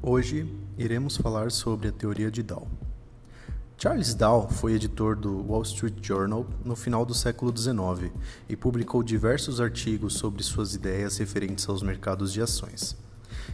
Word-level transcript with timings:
Hoje 0.00 0.48
iremos 0.78 1.16
falar 1.16 1.50
sobre 1.50 1.88
a 1.88 1.92
teoria 1.92 2.30
de 2.30 2.40
Dow. 2.40 2.68
Charles 3.76 4.14
Dow 4.14 4.48
foi 4.48 4.74
editor 4.74 5.16
do 5.16 5.42
Wall 5.42 5.62
Street 5.62 5.94
Journal 6.00 6.46
no 6.64 6.76
final 6.76 7.04
do 7.04 7.12
século 7.12 7.52
XIX 7.54 8.12
e 8.48 8.54
publicou 8.54 9.02
diversos 9.02 9.60
artigos 9.60 10.14
sobre 10.14 10.44
suas 10.44 10.72
ideias 10.72 11.18
referentes 11.18 11.68
aos 11.68 11.82
mercados 11.82 12.32
de 12.32 12.40
ações. 12.40 12.96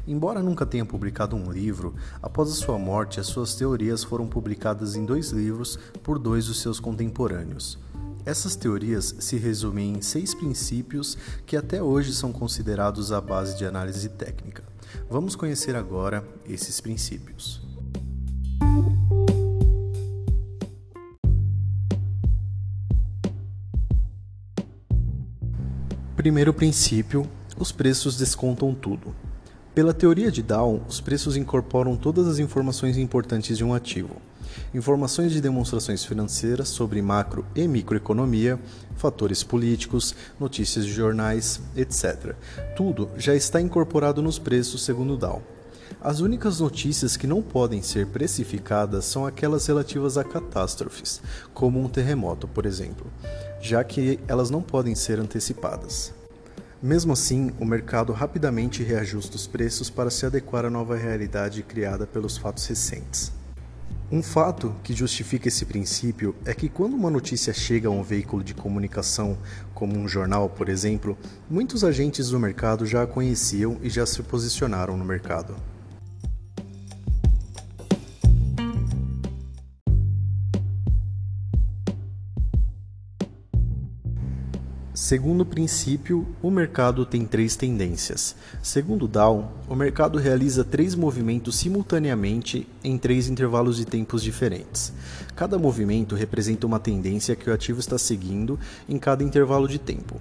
Embora 0.07 0.43
nunca 0.43 0.67
tenha 0.67 0.85
publicado 0.85 1.35
um 1.35 1.51
livro, 1.51 1.95
após 2.23 2.51
a 2.51 2.55
sua 2.55 2.79
morte, 2.79 3.19
as 3.19 3.27
suas 3.27 3.55
teorias 3.55 4.05
foram 4.05 4.27
publicadas 4.27 4.97
em 4.97 5.07
dois 5.07 5.31
livros 5.31 5.79
por 6.03 6.19
dois 6.19 6.47
dos 6.47 6.61
seus 6.61 6.79
contemporâneos. 6.79 7.79
Essas 8.27 8.57
teorias 8.57 9.17
se 9.19 9.37
resumem 9.37 9.93
em 9.93 10.01
seis 10.01 10.35
princípios 10.35 11.19
que 11.45 11.59
até 11.59 11.83
hoje 11.83 12.15
são 12.15 12.33
considerados 12.33 13.13
a 13.13 13.21
base 13.21 13.59
de 13.59 13.67
análise 13.67 14.09
técnica. 14.09 14.65
Vamos 15.11 15.37
conhecer 15.37 15.77
agora 15.77 16.27
esses 16.49 16.81
princípios. 16.81 17.61
Primeiro 26.17 26.55
princípio: 26.55 27.29
os 27.59 27.73
preços 27.73 28.17
descontam 28.17 28.75
tudo. 28.75 29.15
Pela 29.75 29.93
teoria 29.93 30.31
de 30.31 30.43
Dow, 30.43 30.83
os 30.89 30.99
preços 30.99 31.37
incorporam 31.37 31.95
todas 31.95 32.27
as 32.27 32.39
informações 32.39 32.97
importantes 32.97 33.59
de 33.59 33.65
um 33.65 33.75
ativo. 33.75 34.17
Informações 34.75 35.33
de 35.33 35.41
demonstrações 35.41 36.05
financeiras 36.05 36.69
sobre 36.69 37.01
macro 37.03 37.45
e 37.55 37.67
microeconomia, 37.69 38.59
fatores 38.97 39.43
políticos, 39.43 40.15
notícias 40.39 40.85
de 40.85 40.93
jornais, 40.93 41.61
etc. 41.77 42.35
Tudo 42.77 43.11
já 43.17 43.35
está 43.35 43.61
incorporado 43.61 44.23
nos 44.23 44.39
preços 44.39 44.85
segundo 44.85 45.17
Dow. 45.17 45.43
As 46.01 46.21
únicas 46.21 46.61
notícias 46.61 47.17
que 47.17 47.27
não 47.27 47.41
podem 47.41 47.81
ser 47.81 48.07
precificadas 48.09 49.07
são 49.07 49.25
aquelas 49.25 49.67
relativas 49.67 50.19
a 50.19 50.25
catástrofes, 50.25 51.21
como 51.55 51.81
um 51.81 51.89
terremoto, 51.89 52.47
por 52.47 52.67
exemplo, 52.67 53.07
já 53.61 53.83
que 53.83 54.21
elas 54.29 54.51
não 54.51 54.61
podem 54.61 54.95
ser 54.95 55.19
antecipadas. 55.19 56.13
Mesmo 56.83 57.15
assim, 57.15 57.51
o 57.59 57.65
mercado 57.65 58.13
rapidamente 58.13 58.83
reajusta 58.83 59.37
os 59.37 59.47
preços 59.47 59.89
para 59.89 60.11
se 60.11 60.27
adequar 60.27 60.67
à 60.67 60.71
nova 60.71 60.95
realidade 60.95 61.63
criada 61.63 62.07
pelos 62.07 62.37
fatos 62.37 62.67
recentes. 62.67 63.33
Um 64.13 64.23
fato 64.23 64.77
que 64.85 64.93
justifica 64.93 65.49
esse 65.49 65.65
princípio 65.65 66.37
é 66.45 66.53
que 66.53 66.69
quando 66.69 66.95
uma 66.95 67.11
notícia 67.11 67.55
chega 67.55 67.89
a 67.89 67.91
um 67.91 68.03
veículo 68.03 68.45
de 68.45 68.55
comunicação, 68.55 69.39
como 69.75 69.99
um 69.99 70.07
jornal, 70.07 70.49
por 70.49 70.69
exemplo, 70.69 71.17
muitos 71.49 71.83
agentes 71.83 72.29
do 72.29 72.39
mercado 72.39 72.85
já 72.85 73.03
a 73.03 73.07
conheciam 73.07 73.79
e 73.83 73.89
já 73.89 74.05
se 74.05 74.23
posicionaram 74.23 74.97
no 74.97 75.05
mercado. 75.07 75.57
Segundo 84.95 85.45
princípio, 85.45 86.25
o 86.41 86.49
mercado 86.53 87.05
tem 87.05 87.27
três 87.27 87.57
tendências. 87.57 88.37
Segundo 88.63 89.09
Dow, 89.09 89.51
o 89.69 89.75
mercado 89.75 90.21
realiza 90.21 90.63
três 90.63 90.95
movimentos 90.95 91.57
simultaneamente 91.57 92.69
em 92.85 92.97
três 92.97 93.29
intervalos 93.29 93.77
de 93.77 93.85
tempos 93.85 94.23
diferentes. 94.23 94.93
Cada 95.35 95.59
movimento 95.59 96.15
representa 96.15 96.65
uma 96.65 96.79
tendência 96.79 97.35
que 97.35 97.51
o 97.51 97.53
ativo 97.53 97.81
está 97.81 97.99
seguindo 97.99 98.57
em 98.89 98.97
cada 98.97 99.25
intervalo 99.25 99.67
de 99.67 99.81
tempo. 99.81 100.21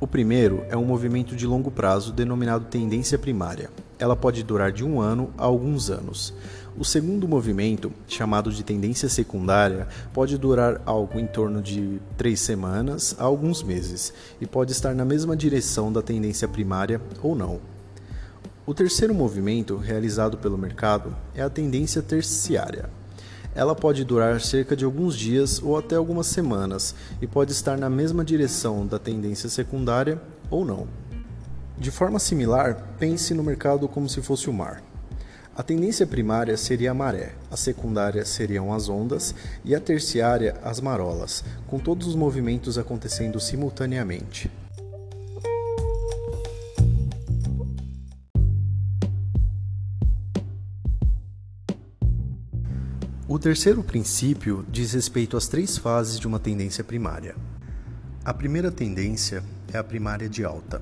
O 0.00 0.06
primeiro 0.06 0.64
é 0.68 0.76
um 0.76 0.84
movimento 0.84 1.36
de 1.36 1.46
longo 1.46 1.70
prazo 1.70 2.12
denominado 2.12 2.64
tendência 2.64 3.18
primária. 3.18 3.70
Ela 4.00 4.16
pode 4.16 4.42
durar 4.42 4.72
de 4.72 4.84
um 4.84 5.00
ano 5.00 5.30
a 5.38 5.44
alguns 5.44 5.90
anos. 5.90 6.34
O 6.78 6.84
segundo 6.84 7.26
movimento, 7.26 7.92
chamado 8.06 8.52
de 8.52 8.62
tendência 8.62 9.08
secundária, 9.08 9.88
pode 10.12 10.38
durar 10.38 10.80
algo 10.86 11.18
em 11.18 11.26
torno 11.26 11.60
de 11.60 12.00
três 12.16 12.38
semanas 12.38 13.16
a 13.18 13.24
alguns 13.24 13.64
meses 13.64 14.12
e 14.40 14.46
pode 14.46 14.70
estar 14.70 14.94
na 14.94 15.04
mesma 15.04 15.36
direção 15.36 15.92
da 15.92 16.00
tendência 16.00 16.46
primária 16.46 17.00
ou 17.20 17.34
não. 17.34 17.58
O 18.64 18.72
terceiro 18.72 19.12
movimento, 19.12 19.76
realizado 19.76 20.38
pelo 20.38 20.56
mercado, 20.56 21.16
é 21.34 21.42
a 21.42 21.50
tendência 21.50 22.00
terciária. 22.00 22.88
Ela 23.56 23.74
pode 23.74 24.04
durar 24.04 24.40
cerca 24.40 24.76
de 24.76 24.84
alguns 24.84 25.16
dias 25.16 25.60
ou 25.60 25.76
até 25.76 25.96
algumas 25.96 26.28
semanas 26.28 26.94
e 27.20 27.26
pode 27.26 27.50
estar 27.50 27.76
na 27.76 27.90
mesma 27.90 28.24
direção 28.24 28.86
da 28.86 29.00
tendência 29.00 29.48
secundária 29.48 30.22
ou 30.48 30.64
não. 30.64 30.86
De 31.76 31.90
forma 31.90 32.20
similar, 32.20 32.94
pense 33.00 33.34
no 33.34 33.42
mercado 33.42 33.88
como 33.88 34.08
se 34.08 34.22
fosse 34.22 34.48
o 34.48 34.52
mar. 34.52 34.80
A 35.58 35.62
tendência 35.64 36.06
primária 36.06 36.56
seria 36.56 36.92
a 36.92 36.94
maré, 36.94 37.34
a 37.50 37.56
secundária 37.56 38.24
seriam 38.24 38.72
as 38.72 38.88
ondas 38.88 39.34
e 39.64 39.74
a 39.74 39.80
terciária 39.80 40.54
as 40.62 40.80
marolas, 40.80 41.42
com 41.66 41.80
todos 41.80 42.06
os 42.06 42.14
movimentos 42.14 42.78
acontecendo 42.78 43.40
simultaneamente. 43.40 44.48
O 53.26 53.36
terceiro 53.36 53.82
princípio 53.82 54.64
diz 54.70 54.92
respeito 54.92 55.36
às 55.36 55.48
três 55.48 55.76
fases 55.76 56.20
de 56.20 56.28
uma 56.28 56.38
tendência 56.38 56.84
primária. 56.84 57.34
A 58.24 58.32
primeira 58.32 58.70
tendência 58.70 59.42
é 59.72 59.76
a 59.76 59.82
primária 59.82 60.28
de 60.28 60.44
alta, 60.44 60.80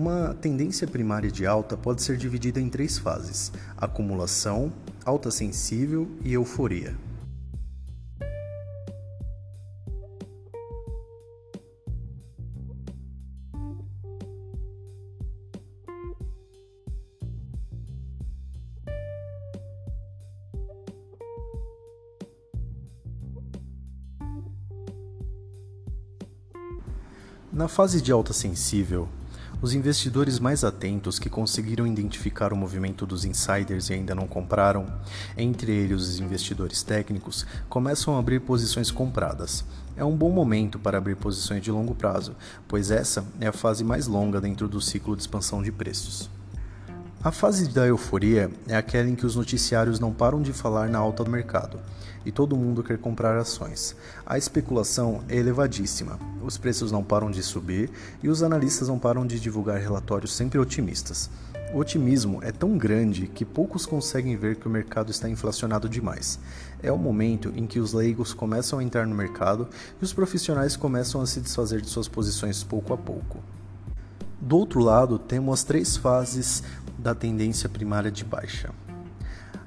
uma 0.00 0.34
tendência 0.40 0.86
primária 0.86 1.30
de 1.30 1.44
alta 1.44 1.76
pode 1.76 2.02
ser 2.02 2.16
dividida 2.16 2.58
em 2.58 2.70
três 2.70 2.96
fases: 2.96 3.52
acumulação, 3.76 4.72
alta 5.04 5.30
sensível 5.30 6.08
e 6.24 6.32
euforia. 6.32 6.96
Na 27.52 27.68
fase 27.68 28.00
de 28.00 28.10
alta 28.10 28.32
sensível, 28.32 29.06
os 29.62 29.74
investidores 29.74 30.38
mais 30.38 30.64
atentos 30.64 31.18
que 31.18 31.28
conseguiram 31.28 31.86
identificar 31.86 32.52
o 32.52 32.56
movimento 32.56 33.04
dos 33.04 33.24
insiders 33.24 33.90
e 33.90 33.94
ainda 33.94 34.14
não 34.14 34.26
compraram, 34.26 34.86
entre 35.36 35.70
eles 35.72 36.02
os 36.02 36.20
investidores 36.20 36.82
técnicos, 36.82 37.46
começam 37.68 38.16
a 38.16 38.18
abrir 38.18 38.40
posições 38.40 38.90
compradas. 38.90 39.64
É 39.96 40.04
um 40.04 40.16
bom 40.16 40.30
momento 40.30 40.78
para 40.78 40.96
abrir 40.96 41.16
posições 41.16 41.62
de 41.62 41.70
longo 41.70 41.94
prazo, 41.94 42.34
pois 42.66 42.90
essa 42.90 43.24
é 43.38 43.48
a 43.48 43.52
fase 43.52 43.84
mais 43.84 44.06
longa 44.06 44.40
dentro 44.40 44.66
do 44.66 44.80
ciclo 44.80 45.14
de 45.14 45.22
expansão 45.22 45.62
de 45.62 45.70
preços. 45.70 46.39
A 47.22 47.30
fase 47.30 47.68
da 47.68 47.86
euforia 47.86 48.50
é 48.66 48.74
aquela 48.74 49.06
em 49.06 49.14
que 49.14 49.26
os 49.26 49.36
noticiários 49.36 50.00
não 50.00 50.10
param 50.10 50.40
de 50.40 50.54
falar 50.54 50.88
na 50.88 50.98
alta 50.98 51.22
do 51.22 51.30
mercado 51.30 51.78
e 52.24 52.32
todo 52.32 52.56
mundo 52.56 52.82
quer 52.82 52.96
comprar 52.96 53.36
ações. 53.36 53.94
A 54.24 54.38
especulação 54.38 55.22
é 55.28 55.36
elevadíssima, 55.36 56.18
os 56.42 56.56
preços 56.56 56.90
não 56.90 57.04
param 57.04 57.30
de 57.30 57.42
subir 57.42 57.90
e 58.22 58.30
os 58.30 58.42
analistas 58.42 58.88
não 58.88 58.98
param 58.98 59.26
de 59.26 59.38
divulgar 59.38 59.78
relatórios 59.78 60.32
sempre 60.32 60.58
otimistas. 60.58 61.28
O 61.74 61.78
otimismo 61.78 62.42
é 62.42 62.52
tão 62.52 62.78
grande 62.78 63.26
que 63.26 63.44
poucos 63.44 63.84
conseguem 63.84 64.34
ver 64.34 64.56
que 64.56 64.66
o 64.66 64.70
mercado 64.70 65.10
está 65.10 65.28
inflacionado 65.28 65.90
demais. 65.90 66.38
É 66.82 66.90
o 66.90 66.96
momento 66.96 67.52
em 67.54 67.66
que 67.66 67.80
os 67.80 67.92
leigos 67.92 68.32
começam 68.32 68.78
a 68.78 68.82
entrar 68.82 69.06
no 69.06 69.14
mercado 69.14 69.68
e 70.00 70.02
os 70.02 70.14
profissionais 70.14 70.74
começam 70.74 71.20
a 71.20 71.26
se 71.26 71.42
desfazer 71.42 71.82
de 71.82 71.90
suas 71.90 72.08
posições 72.08 72.64
pouco 72.64 72.94
a 72.94 72.96
pouco. 72.96 73.42
Do 74.40 74.56
outro 74.56 74.80
lado, 74.80 75.18
temos 75.18 75.52
as 75.52 75.64
três 75.64 75.98
fases 75.98 76.62
da 76.98 77.14
tendência 77.14 77.68
primária 77.68 78.10
de 78.10 78.24
baixa. 78.24 78.70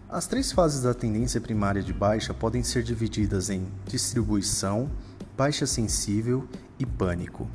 As 0.09 0.25
três 0.25 0.51
fases 0.51 0.81
da 0.81 0.94
tendência 0.94 1.39
primária 1.39 1.81
de 1.81 1.94
baixa 1.94 2.33
podem 2.33 2.63
ser 2.63 2.81
divididas 2.81 3.50
em 3.50 3.68
distribuição, 3.86 4.89
baixa 5.38 5.68
sensível 5.68 6.47
e 6.80 6.86
pânico. 6.86 7.47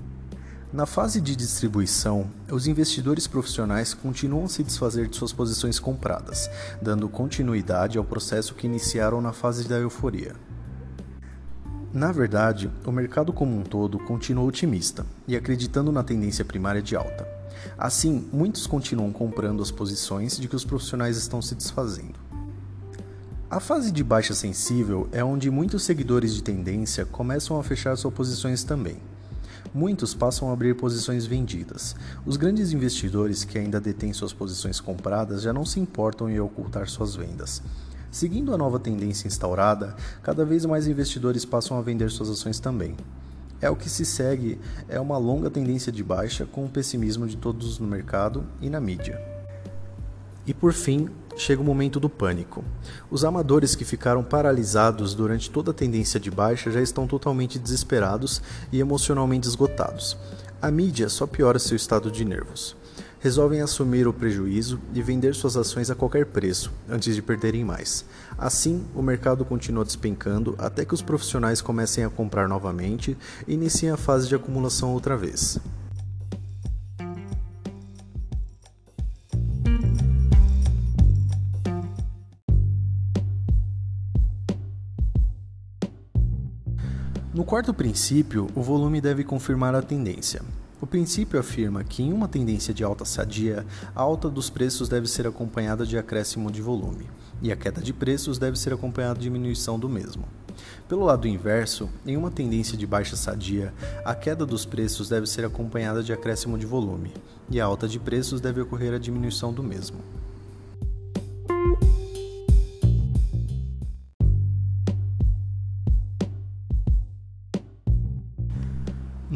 Na 0.72 0.87
fase 0.87 1.20
de 1.20 1.34
distribuição, 1.34 2.31
os 2.50 2.66
investidores 2.66 3.26
profissionais 3.26 3.94
continuam 3.94 4.44
a 4.44 4.48
se 4.48 4.62
desfazer 4.62 5.08
de 5.08 5.16
suas 5.16 5.32
posições 5.32 5.78
compradas, 5.78 6.48
dando 6.81 7.08
continuidade 7.08 7.98
ao 7.98 8.04
processo 8.04 8.54
que 8.54 8.66
iniciaram 8.66 9.20
na 9.20 9.32
fase 9.32 9.66
da 9.66 9.76
euforia. 9.76 10.37
Na 11.98 12.12
verdade, 12.12 12.70
o 12.86 12.92
mercado 12.92 13.32
como 13.32 13.58
um 13.58 13.64
todo 13.64 13.98
continua 13.98 14.44
otimista 14.44 15.04
e 15.26 15.34
acreditando 15.34 15.90
na 15.90 16.04
tendência 16.04 16.44
primária 16.44 16.80
de 16.80 16.94
alta. 16.94 17.26
Assim, 17.76 18.24
muitos 18.32 18.68
continuam 18.68 19.10
comprando 19.10 19.60
as 19.60 19.72
posições 19.72 20.38
de 20.38 20.46
que 20.46 20.54
os 20.54 20.64
profissionais 20.64 21.16
estão 21.16 21.42
se 21.42 21.56
desfazendo. 21.56 22.14
A 23.50 23.58
fase 23.58 23.90
de 23.90 24.04
baixa 24.04 24.32
sensível 24.32 25.08
é 25.10 25.24
onde 25.24 25.50
muitos 25.50 25.82
seguidores 25.82 26.36
de 26.36 26.40
tendência 26.40 27.04
começam 27.04 27.58
a 27.58 27.64
fechar 27.64 27.96
suas 27.96 28.14
posições 28.14 28.62
também. 28.62 28.98
muitos 29.74 30.14
passam 30.14 30.50
a 30.50 30.52
abrir 30.52 30.76
posições 30.76 31.26
vendidas. 31.26 31.96
Os 32.24 32.36
grandes 32.36 32.72
investidores 32.72 33.42
que 33.42 33.58
ainda 33.58 33.80
detêm 33.80 34.12
suas 34.12 34.32
posições 34.32 34.78
compradas 34.78 35.42
já 35.42 35.52
não 35.52 35.64
se 35.64 35.80
importam 35.80 36.30
em 36.30 36.38
ocultar 36.38 36.88
suas 36.88 37.16
vendas. 37.16 37.60
Seguindo 38.10 38.55
a 38.55 38.58
nova 38.58 38.78
tendência 38.78 39.28
instaurada, 39.28 39.94
cada 40.22 40.44
vez 40.44 40.64
mais 40.64 40.87
investidores 40.87 41.44
passam 41.44 41.78
a 41.78 41.82
vender 41.82 42.10
suas 42.10 42.31
ações 42.31 42.58
também. 42.58 42.96
É 43.60 43.69
o 43.69 43.76
que 43.76 43.90
se 43.90 44.05
segue, 44.05 44.58
é 44.88 44.99
uma 44.99 45.19
longa 45.19 45.50
tendência 45.50 45.93
de 45.93 46.02
baixa 46.02 46.46
com 46.46 46.64
o 46.64 46.69
pessimismo 46.69 47.26
de 47.26 47.37
todos 47.37 47.78
no 47.78 47.87
mercado 47.87 48.44
e 48.60 48.70
na 48.70 48.81
mídia. 48.81 49.20
E 50.46 50.55
por 50.55 50.72
fim, 50.72 51.10
chega 51.37 51.60
o 51.60 51.64
momento 51.64 52.00
do 52.00 52.08
pânico. 52.08 52.64
Os 53.10 53.25
amadores 53.25 53.75
que 53.75 53.84
ficaram 53.84 54.25
paralisados 54.25 55.14
durante 55.14 55.50
toda 55.50 55.72
a 55.72 55.75
tendência 55.75 56.19
de 56.19 56.31
baixa 56.31 56.70
já 56.70 56.81
estão 56.81 57.06
totalmente 57.06 57.58
desesperados 57.58 58.40
e 58.72 58.81
emocionalmente 58.81 59.46
esgotados. 59.46 60.16
A 60.62 60.70
mídia 60.70 61.08
só 61.08 61.26
piora 61.26 61.58
seu 61.58 61.76
estado 61.76 62.11
de 62.11 62.25
nervos. 62.25 62.75
Resolvem 63.20 63.60
assumir 63.60 64.06
o 64.06 64.12
prejuízo 64.12 64.78
e 64.94 65.02
vender 65.02 65.34
suas 65.34 65.56
ações 65.56 65.90
a 65.90 65.94
qualquer 65.96 66.26
preço, 66.26 66.72
antes 66.88 67.16
de 67.16 67.20
perderem 67.20 67.64
mais. 67.64 68.04
Assim, 68.38 68.84
o 68.94 69.02
mercado 69.02 69.44
continua 69.44 69.84
despencando 69.84 70.54
até 70.56 70.84
que 70.84 70.94
os 70.94 71.02
profissionais 71.02 71.60
comecem 71.60 72.04
a 72.04 72.10
comprar 72.10 72.48
novamente 72.48 73.16
e 73.46 73.54
iniciem 73.54 73.90
a 73.90 73.96
fase 73.96 74.28
de 74.28 74.36
acumulação 74.36 74.92
outra 74.92 75.16
vez. 75.16 75.58
No 87.34 87.44
quarto 87.44 87.74
princípio, 87.74 88.46
o 88.54 88.62
volume 88.62 89.00
deve 89.00 89.24
confirmar 89.24 89.74
a 89.74 89.82
tendência. 89.82 90.42
O 90.80 90.86
princípio 90.86 91.40
afirma 91.40 91.82
que 91.82 92.04
em 92.04 92.12
uma 92.12 92.28
tendência 92.28 92.72
de 92.72 92.84
alta 92.84 93.04
sadia, 93.04 93.66
a 93.96 94.00
alta 94.00 94.28
dos 94.28 94.48
preços 94.48 94.88
deve 94.88 95.08
ser 95.08 95.26
acompanhada 95.26 95.84
de 95.84 95.98
acréscimo 95.98 96.52
de 96.52 96.62
volume, 96.62 97.10
e 97.42 97.50
a 97.50 97.56
queda 97.56 97.80
de 97.80 97.92
preços 97.92 98.38
deve 98.38 98.56
ser 98.56 98.72
acompanhada 98.72 99.16
de 99.16 99.25
diminuição 99.25 99.76
do 99.76 99.88
mesmo. 99.88 100.25
Pelo 100.88 101.04
lado 101.04 101.26
inverso, 101.26 101.88
em 102.06 102.16
uma 102.16 102.30
tendência 102.30 102.78
de 102.78 102.86
baixa 102.86 103.16
sadia, 103.16 103.75
a 104.04 104.14
queda 104.14 104.46
dos 104.46 104.64
preços 104.64 105.08
deve 105.08 105.26
ser 105.26 105.44
acompanhada 105.44 106.00
de 106.00 106.12
acréscimo 106.12 106.56
de 106.56 106.64
volume, 106.64 107.12
e 107.50 107.60
a 107.60 107.64
alta 107.64 107.88
de 107.88 107.98
preços 107.98 108.40
deve 108.40 108.60
ocorrer 108.60 108.94
a 108.94 108.98
diminuição 108.98 109.52
do 109.52 109.64
mesmo. 109.64 109.98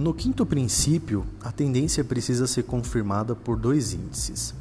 No 0.03 0.13
quinto 0.13 0.45
princípio, 0.45 1.25
a 1.41 1.53
tendência 1.53 2.03
precisa 2.03 2.49
ser 2.49 2.65
confirmada 2.65 3.37
por 3.37 3.57
dois 3.57 3.93
índices. 3.93 4.53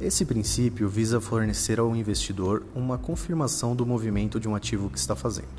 Esse 0.00 0.24
princípio 0.24 0.88
visa 0.88 1.20
fornecer 1.20 1.78
ao 1.78 1.94
investidor 1.94 2.64
uma 2.74 2.96
confirmação 2.96 3.76
do 3.76 3.84
movimento 3.84 4.40
de 4.40 4.48
um 4.48 4.54
ativo 4.54 4.88
que 4.88 4.96
está 4.96 5.14
fazendo. 5.14 5.50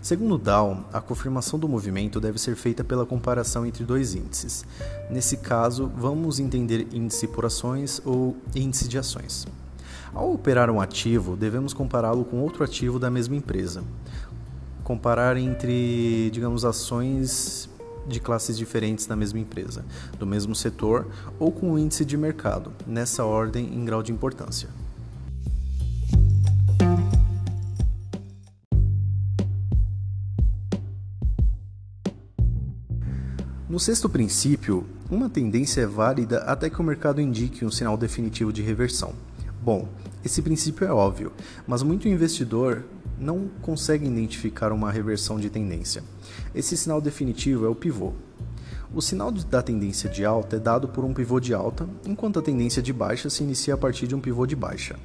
Segundo 0.00 0.38
Dow, 0.38 0.82
a 0.94 0.98
confirmação 1.02 1.58
do 1.58 1.68
movimento 1.68 2.18
deve 2.18 2.38
ser 2.38 2.56
feita 2.56 2.82
pela 2.82 3.04
comparação 3.04 3.66
entre 3.66 3.84
dois 3.84 4.14
índices. 4.14 4.64
Nesse 5.10 5.36
caso, 5.36 5.92
vamos 5.94 6.40
entender 6.40 6.88
índice 6.90 7.26
por 7.28 7.44
ações 7.44 8.00
ou 8.02 8.34
índice 8.56 8.88
de 8.88 8.96
ações. 8.96 9.46
Ao 10.14 10.32
operar 10.32 10.70
um 10.70 10.80
ativo, 10.80 11.36
devemos 11.36 11.74
compará-lo 11.74 12.24
com 12.24 12.40
outro 12.40 12.64
ativo 12.64 12.98
da 12.98 13.10
mesma 13.10 13.36
empresa. 13.36 13.84
Comparar 14.82 15.36
entre, 15.36 16.30
digamos, 16.32 16.64
ações 16.64 17.68
de 18.06 18.20
classes 18.20 18.56
diferentes 18.56 19.06
na 19.06 19.16
mesma 19.16 19.38
empresa, 19.38 19.84
do 20.18 20.26
mesmo 20.26 20.54
setor 20.54 21.06
ou 21.38 21.50
com 21.50 21.72
o 21.72 21.78
índice 21.78 22.04
de 22.04 22.16
mercado, 22.16 22.72
nessa 22.86 23.24
ordem 23.24 23.66
em 23.74 23.84
grau 23.84 24.02
de 24.02 24.12
importância. 24.12 24.68
No 33.68 33.80
sexto 33.80 34.08
princípio, 34.08 34.86
uma 35.10 35.28
tendência 35.28 35.80
é 35.80 35.86
válida 35.86 36.38
até 36.44 36.70
que 36.70 36.80
o 36.80 36.84
mercado 36.84 37.20
indique 37.20 37.64
um 37.64 37.70
sinal 37.72 37.96
definitivo 37.96 38.52
de 38.52 38.62
reversão. 38.62 39.12
Bom, 39.64 39.88
esse 40.22 40.42
princípio 40.42 40.86
é 40.86 40.92
óbvio, 40.92 41.32
mas 41.66 41.82
muito 41.82 42.06
investidor 42.06 42.84
não 43.18 43.48
consegue 43.62 44.06
identificar 44.06 44.70
uma 44.72 44.92
reversão 44.92 45.40
de 45.40 45.48
tendência. 45.48 46.04
Esse 46.54 46.76
sinal 46.76 47.00
definitivo 47.00 47.64
é 47.64 47.68
o 47.70 47.74
pivô. 47.74 48.12
O 48.94 49.00
sinal 49.00 49.32
da 49.32 49.62
tendência 49.62 50.06
de 50.10 50.22
alta 50.22 50.56
é 50.56 50.58
dado 50.58 50.88
por 50.88 51.02
um 51.02 51.14
pivô 51.14 51.40
de 51.40 51.54
alta, 51.54 51.88
enquanto 52.06 52.38
a 52.38 52.42
tendência 52.42 52.82
de 52.82 52.92
baixa 52.92 53.30
se 53.30 53.42
inicia 53.42 53.72
a 53.72 53.78
partir 53.78 54.06
de 54.06 54.14
um 54.14 54.20
pivô 54.20 54.44
de 54.44 54.54
baixa. 54.54 54.96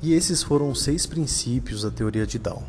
E 0.00 0.12
esses 0.12 0.40
foram 0.40 0.70
os 0.70 0.84
seis 0.84 1.04
princípios 1.04 1.82
da 1.82 1.90
teoria 1.90 2.28
de 2.28 2.38
Dow. 2.38 2.62